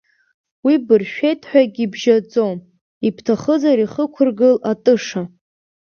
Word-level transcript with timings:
Уи 0.65 0.75
быршәеитҳәагь 0.85 1.77
ибжьаӡом, 1.85 2.57
ибҭахызар 3.07 3.77
ихықәргыл 3.81 4.55
атыша! 4.71 5.21